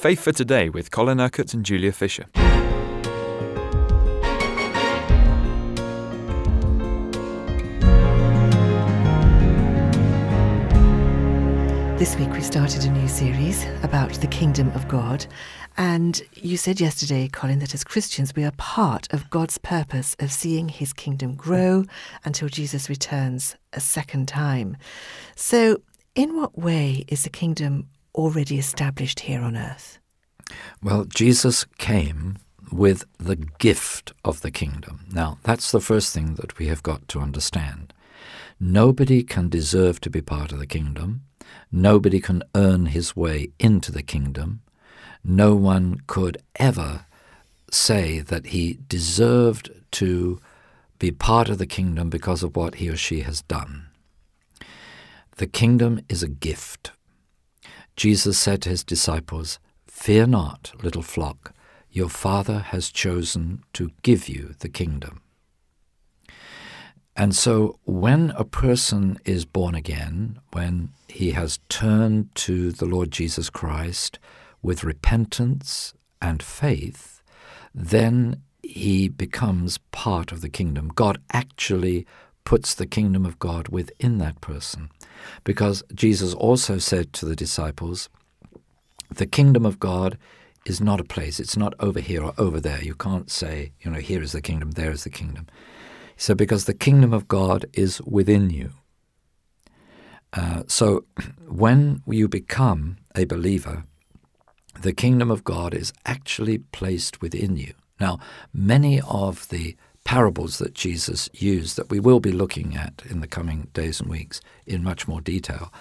[0.00, 2.24] Faith for Today with Colin Urquhart and Julia Fisher.
[11.98, 15.26] This week we started a new series about the kingdom of God.
[15.76, 20.32] And you said yesterday, Colin, that as Christians we are part of God's purpose of
[20.32, 21.84] seeing his kingdom grow
[22.24, 24.78] until Jesus returns a second time.
[25.36, 25.82] So,
[26.14, 29.98] in what way is the kingdom already established here on earth?
[30.82, 32.38] Well, Jesus came
[32.72, 35.06] with the gift of the kingdom.
[35.12, 37.92] Now, that's the first thing that we have got to understand.
[38.58, 41.22] Nobody can deserve to be part of the kingdom.
[41.72, 44.62] Nobody can earn his way into the kingdom.
[45.24, 47.06] No one could ever
[47.70, 50.40] say that he deserved to
[50.98, 53.86] be part of the kingdom because of what he or she has done.
[55.36, 56.92] The kingdom is a gift.
[58.00, 61.52] Jesus said to his disciples, Fear not, little flock,
[61.90, 65.20] your Father has chosen to give you the kingdom.
[67.14, 73.10] And so when a person is born again, when he has turned to the Lord
[73.10, 74.18] Jesus Christ
[74.62, 77.20] with repentance and faith,
[77.74, 80.88] then he becomes part of the kingdom.
[80.88, 82.06] God actually
[82.44, 84.88] puts the kingdom of God within that person.
[85.44, 88.08] Because Jesus also said to the disciples,
[89.10, 90.18] the kingdom of God
[90.66, 91.40] is not a place.
[91.40, 92.82] It's not over here or over there.
[92.82, 95.46] You can't say, you know, here is the kingdom, there is the kingdom.
[96.16, 98.70] So, because the kingdom of God is within you.
[100.32, 101.04] Uh, so,
[101.48, 103.84] when you become a believer,
[104.82, 107.74] the kingdom of God is actually placed within you.
[107.98, 108.18] Now,
[108.52, 113.28] many of the parables that Jesus used that we will be looking at in the
[113.28, 115.72] coming days and weeks in much more detail,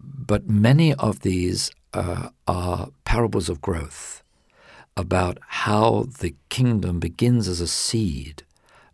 [0.00, 4.22] but many of these uh, are parables of growth
[4.96, 8.44] about how the kingdom begins as a seed,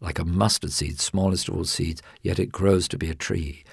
[0.00, 3.64] like a mustard seed, smallest of all seeds, yet it grows to be a tree.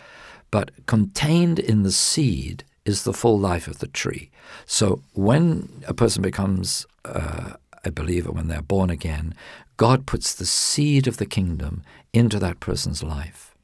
[0.52, 4.30] But contained in the seed is the full life of the tree.
[4.66, 7.54] So when a person becomes uh,
[7.88, 9.34] a believer, when they're born again,
[9.78, 11.84] God puts the seed of the kingdom
[12.14, 13.56] into that person's life.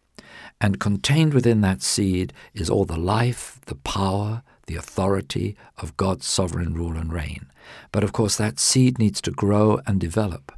[0.61, 6.25] And contained within that seed is all the life, the power, the authority of God's
[6.25, 7.51] sovereign rule and reign.
[7.91, 10.51] But of course, that seed needs to grow and develop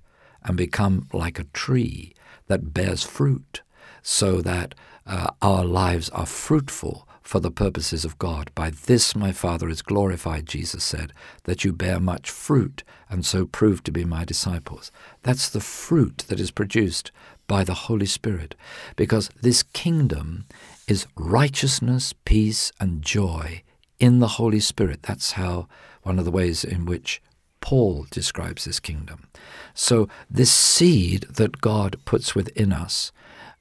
[0.44, 2.14] and become like a tree
[2.47, 3.62] that bears fruit
[4.01, 4.75] so that
[5.06, 8.51] uh, our lives are fruitful for the purposes of God.
[8.53, 11.12] By this my Father is glorified, Jesus said,
[11.46, 14.91] that you bear much fruit and so prove to be my disciples.
[15.23, 17.12] That's the fruit that is produced
[17.47, 18.56] by the Holy Spirit,
[18.96, 20.46] because this kingdom
[20.88, 23.63] is righteousness, peace, and joy
[24.00, 25.03] in the Holy Spirit.
[25.03, 25.67] That's how
[26.03, 27.22] one of the ways in which
[27.59, 29.28] Paul describes this kingdom.
[29.73, 33.12] So, this seed that God puts within us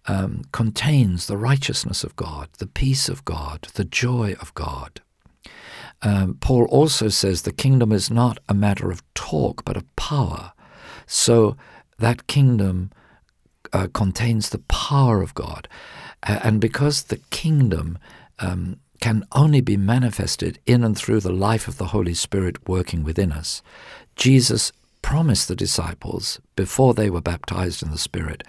[0.07, 5.01] um, contains the righteousness of God, the peace of God, the joy of God.
[6.03, 10.53] Um, Paul also says the kingdom is not a matter of talk, but of power.
[11.07, 11.57] So
[11.99, 12.91] that kingdom
[13.73, 15.69] uh, contains the power of God.
[16.23, 17.99] And because the kingdom
[18.39, 23.03] um, can only be manifested in and through the life of the Holy Spirit working
[23.05, 23.63] within us,
[24.17, 24.73] Jesus
[25.03, 28.43] promised the disciples before they were baptized in the Spirit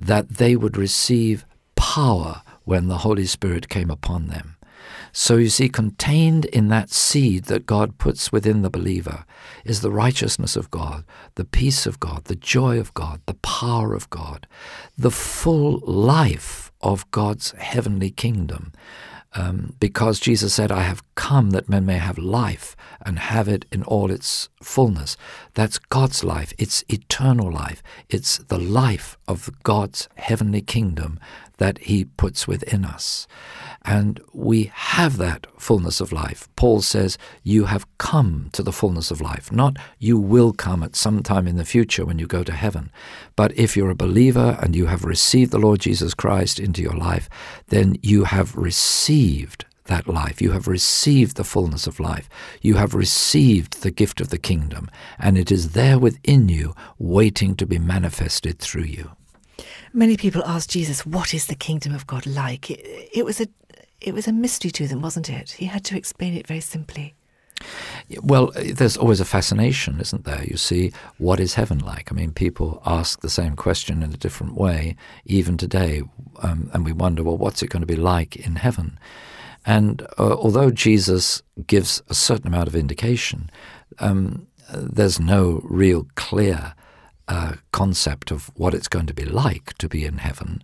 [0.00, 1.44] that they would receive
[1.76, 4.56] power when the Holy Spirit came upon them.
[5.12, 9.24] So you see, contained in that seed that God puts within the believer
[9.64, 13.94] is the righteousness of God, the peace of God, the joy of God, the power
[13.94, 14.46] of God,
[14.96, 18.72] the full life of God's heavenly kingdom
[19.34, 23.64] um, because Jesus said, I have come that men may have life and have it
[23.72, 25.16] in all its fullness.
[25.54, 26.52] That's God's life.
[26.58, 27.82] It's eternal life.
[28.08, 31.18] It's the life of God's heavenly kingdom
[31.60, 33.26] that He puts within us.
[33.84, 36.48] And we have that fullness of life.
[36.56, 39.52] Paul says, You have come to the fullness of life.
[39.52, 42.90] Not you will come at some time in the future when you go to heaven.
[43.36, 46.96] But if you're a believer and you have received the Lord Jesus Christ into your
[46.96, 47.28] life,
[47.68, 50.40] then you have received that life.
[50.40, 52.28] You have received the fullness of life.
[52.62, 57.54] You have received the gift of the kingdom, and it is there within you, waiting
[57.56, 59.10] to be manifested through you.
[59.92, 62.80] Many people ask Jesus, "What is the kingdom of God like?" It,
[63.12, 63.48] it was a
[64.00, 65.50] it was a mystery to them, wasn't it?
[65.50, 67.14] He had to explain it very simply.
[68.22, 70.44] Well, there's always a fascination, isn't there?
[70.44, 72.10] You see, what is heaven like?
[72.10, 74.96] I mean, people ask the same question in a different way,
[75.26, 76.02] even today,
[76.42, 78.98] um, and we wonder, well, what's it going to be like in heaven?
[79.66, 83.50] And uh, although Jesus gives a certain amount of indication,
[83.98, 86.74] um, there's no real clear
[87.28, 90.62] uh, concept of what it's going to be like to be in heaven.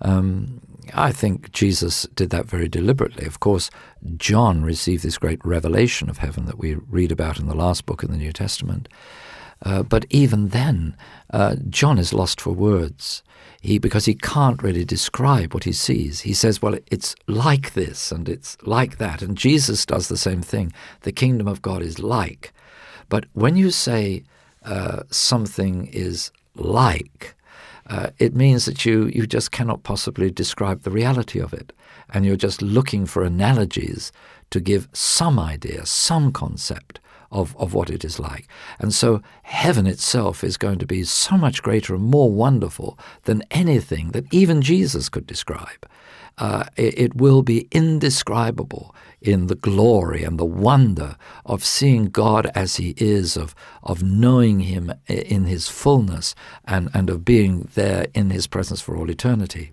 [0.00, 0.60] Um,
[0.92, 3.26] I think Jesus did that very deliberately.
[3.26, 3.70] Of course,
[4.16, 8.02] John received this great revelation of heaven that we read about in the last book
[8.02, 8.88] in the New Testament.
[9.64, 10.96] Uh, but even then,
[11.32, 13.22] uh, John is lost for words.
[13.62, 16.20] He, because he can't really describe what he sees.
[16.20, 19.22] He says, well, it's like this and it's like that.
[19.22, 20.70] And Jesus does the same thing.
[21.00, 22.52] The kingdom of God is like.
[23.08, 24.24] But when you say
[24.66, 27.34] uh, something is like,
[27.86, 31.72] uh, it means that you, you just cannot possibly describe the reality of it.
[32.10, 34.12] And you're just looking for analogies
[34.50, 37.00] to give some idea, some concept
[37.34, 38.48] of, of what it is like.
[38.78, 43.42] And so heaven itself is going to be so much greater and more wonderful than
[43.50, 45.86] anything that even Jesus could describe.
[46.38, 52.50] Uh, it, it will be indescribable in the glory and the wonder of seeing God
[52.54, 56.34] as He is, of, of knowing Him in His fullness,
[56.64, 59.72] and, and of being there in His presence for all eternity.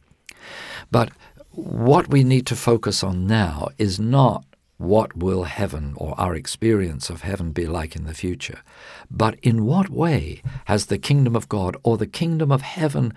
[0.92, 1.12] But
[1.52, 4.46] what we need to focus on now is not
[4.82, 8.62] what will heaven or our experience of heaven be like in the future,
[9.10, 13.14] but in what way has the kingdom of God or the kingdom of heaven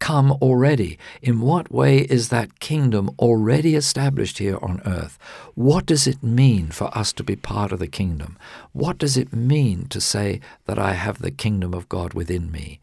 [0.00, 0.98] come already?
[1.22, 5.18] In what way is that kingdom already established here on earth?
[5.54, 8.36] What does it mean for us to be part of the kingdom?
[8.72, 12.80] What does it mean to say that I have the kingdom of God within me?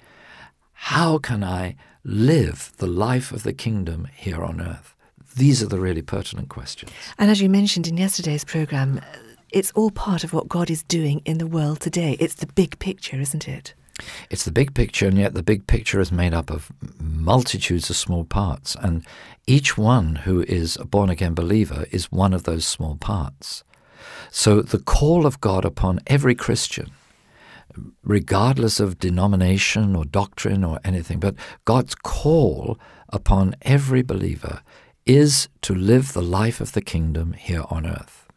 [0.74, 4.95] How can I live the life of the kingdom here on earth?
[5.36, 6.92] These are the really pertinent questions.
[7.18, 9.02] And as you mentioned in yesterday's programme,
[9.52, 12.18] it's all part of what God is doing in the world today.
[12.20, 13.74] It's the big picture, isn't it?
[14.30, 17.96] It's the big picture, and yet the big picture is made up of multitudes of
[17.96, 18.76] small parts.
[18.82, 19.06] And
[19.48, 23.64] each one who is a born again believer is one of those small parts.
[24.32, 26.92] So the call of God upon every Christian,
[28.04, 32.78] regardless of denomination or doctrine or anything, but God's call
[33.10, 34.62] upon every believer
[35.06, 38.28] is to live the life of the kingdom here on earth.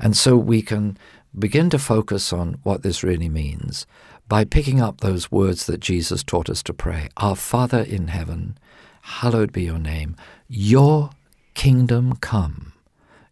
[0.00, 0.96] And so we can
[1.38, 3.86] begin to focus on what this really means
[4.28, 8.56] by picking up those words that Jesus taught us to pray Our Father in heaven,
[9.02, 10.16] hallowed be your name.
[10.48, 11.10] Your
[11.54, 12.72] kingdom come,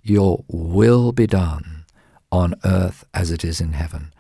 [0.02, 1.84] your will be done
[2.30, 4.12] on earth as it is in heaven.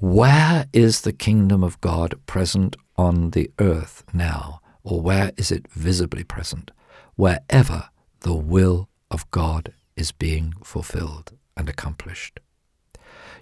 [0.00, 5.68] Where is the kingdom of God present on the earth now, or where is it
[5.68, 6.70] visibly present?
[7.18, 7.88] Wherever
[8.20, 12.38] the will of God is being fulfilled and accomplished.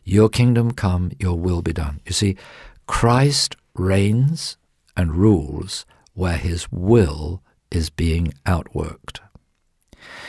[0.02, 2.00] Your kingdom come, your will be done.
[2.06, 2.38] You see,
[2.86, 4.56] Christ reigns
[4.96, 5.84] and rules
[6.14, 9.18] where his will is being outworked.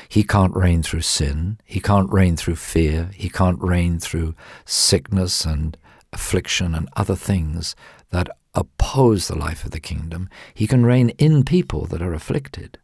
[0.10, 1.58] He can't reign through sin.
[1.64, 3.12] He can't reign through fear.
[3.14, 4.36] He can't reign through
[4.66, 5.78] sickness and
[6.12, 7.78] affliction and other things
[8.10, 10.28] that oppose the life of the kingdom.
[10.54, 12.78] He can reign in people that are afflicted.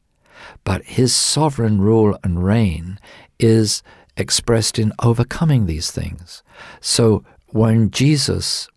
[0.63, 2.99] But his sovereign rule and reign
[3.39, 3.83] is
[4.17, 6.43] expressed in overcoming these things.
[6.79, 8.67] So when Jesus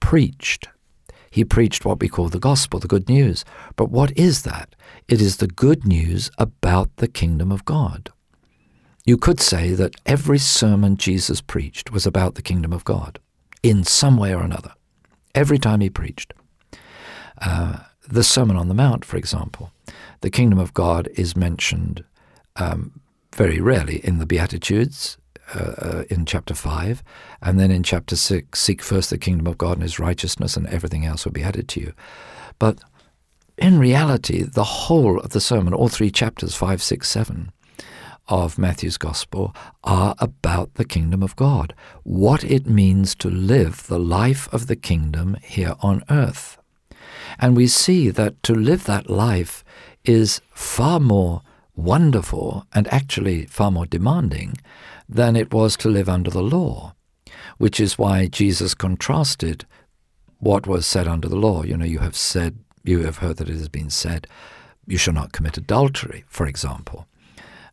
[0.00, 0.68] preached,
[1.30, 3.44] he preached what we call the gospel, the good news.
[3.76, 4.74] But what is that?
[5.08, 8.10] It is the good news about the kingdom of God.
[9.04, 13.18] You could say that every sermon Jesus preached was about the kingdom of God
[13.62, 14.72] in some way or another,
[15.34, 16.32] every time he preached.
[17.40, 19.72] Uh, the Sermon on the Mount, for example,
[20.24, 22.02] the kingdom of God is mentioned
[22.56, 22.98] um,
[23.34, 25.18] very rarely in the Beatitudes,
[25.54, 27.02] uh, uh, in chapter 5,
[27.42, 30.66] and then in chapter 6, seek first the kingdom of God and his righteousness, and
[30.68, 31.92] everything else will be added to you.
[32.58, 32.78] But
[33.58, 37.52] in reality, the whole of the sermon, all three chapters, 5, 6, 7,
[38.26, 44.00] of Matthew's Gospel are about the kingdom of God, what it means to live the
[44.00, 46.56] life of the kingdom here on earth.
[47.38, 49.64] And we see that to live that life
[50.04, 51.42] is far more
[51.76, 54.56] wonderful and actually far more demanding
[55.08, 56.94] than it was to live under the law,
[57.58, 59.66] which is why Jesus contrasted
[60.38, 61.62] what was said under the law.
[61.62, 64.26] You know, you have said, you have heard that it has been said,
[64.86, 67.06] you shall not commit adultery, for example.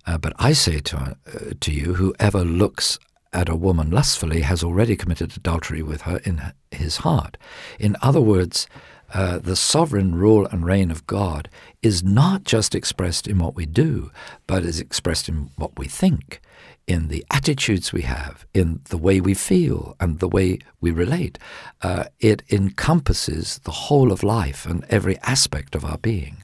[0.07, 1.15] Uh, but I say to, uh,
[1.59, 2.97] to you, whoever looks
[3.33, 7.37] at a woman lustfully has already committed adultery with her in his heart.
[7.79, 8.67] In other words,
[9.13, 11.49] uh, the sovereign rule and reign of God
[11.81, 14.11] is not just expressed in what we do,
[14.47, 16.41] but is expressed in what we think,
[16.87, 21.37] in the attitudes we have, in the way we feel, and the way we relate.
[21.81, 26.43] Uh, it encompasses the whole of life and every aspect of our being.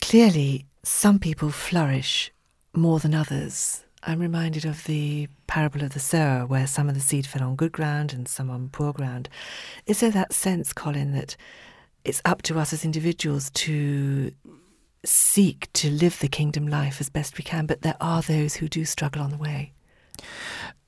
[0.00, 2.32] Clearly, some people flourish
[2.72, 3.84] more than others.
[4.08, 7.56] I'm reminded of the parable of the sower, where some of the seed fell on
[7.56, 9.28] good ground and some on poor ground.
[9.84, 11.36] Is there that sense, Colin, that
[12.06, 14.32] it's up to us as individuals to
[15.04, 18.66] seek to live the kingdom life as best we can, but there are those who
[18.66, 19.74] do struggle on the way?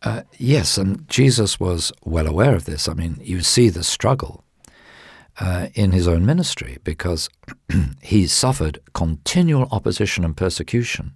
[0.02, 2.88] Uh, yes, and Jesus was well aware of this.
[2.88, 4.44] I mean, you see the struggle
[5.38, 7.28] uh, in his own ministry because
[8.02, 11.12] he suffered continual opposition and persecution.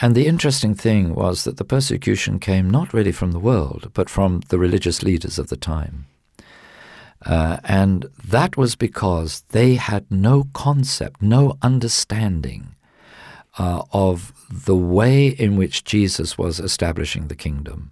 [0.00, 4.08] And the interesting thing was that the persecution came not really from the world, but
[4.08, 6.06] from the religious leaders of the time.
[7.26, 12.76] Uh, and that was because they had no concept, no understanding
[13.58, 17.90] uh, of the way in which Jesus was establishing the kingdom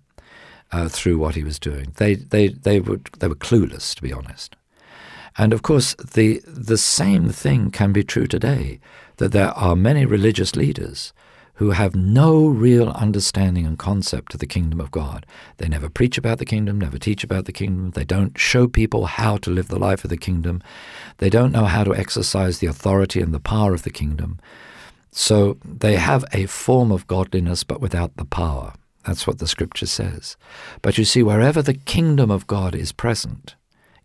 [0.71, 1.93] uh, through what he was doing.
[1.97, 4.55] They, they, they, would, they were clueless, to be honest.
[5.37, 8.79] And of course, the, the same thing can be true today,
[9.17, 11.13] that there are many religious leaders
[11.57, 15.25] who have no real understanding and concept of the kingdom of God.
[15.57, 17.91] They never preach about the kingdom, never teach about the kingdom.
[17.91, 20.63] They don't show people how to live the life of the kingdom.
[21.19, 24.39] They don't know how to exercise the authority and the power of the kingdom.
[25.11, 28.75] So they have a form of godliness but without the power.
[29.07, 30.37] That's what the scripture says.
[30.83, 33.55] But you see, wherever the kingdom of God is present,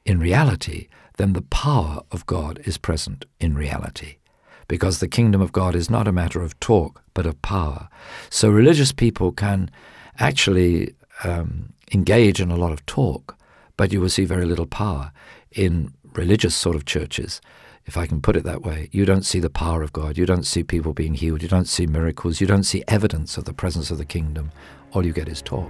[0.06, 4.18] in reality, then the power of God is present in reality.
[4.72, 7.90] Because the kingdom of God is not a matter of talk, but of power.
[8.30, 9.70] So religious people can
[10.18, 13.38] actually um, engage in a lot of talk,
[13.76, 15.12] but you will see very little power.
[15.52, 17.42] In religious sort of churches,
[17.86, 20.18] if I can put it that way, you don't see the power of God.
[20.18, 21.44] You don't see people being healed.
[21.44, 22.40] You don't see miracles.
[22.40, 24.54] You don't see evidence of the presence of the kingdom.
[24.94, 25.70] All you get is talk.